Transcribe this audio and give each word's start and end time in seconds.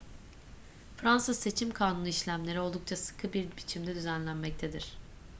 fransız 0.97 1.39
seçim 1.39 1.71
kanunu 1.71 2.07
işlemleri 2.07 2.59
oldukça 2.59 2.95
sıkı 2.95 3.33
bir 3.33 3.57
biçimde 3.57 3.95
düzenlemektedir 3.95 4.97